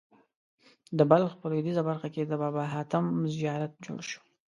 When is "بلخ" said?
1.11-1.31